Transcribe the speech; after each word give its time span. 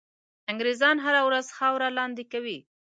انګرېزان 0.51 0.97
هره 1.05 1.21
ورځ 1.27 1.45
خاوره 1.57 1.89
لاندي 1.97 2.25
کوي. 2.31 2.57